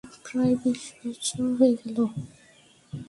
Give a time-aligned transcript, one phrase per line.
[0.25, 1.97] প্রায় বিশ বৎসর হয়ে গেল।